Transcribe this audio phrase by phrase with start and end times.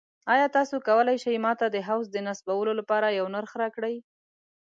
[0.33, 3.95] ایا تاسو کولی شئ ما ته د حوض د نصبولو لپاره یو نرخ راکړئ؟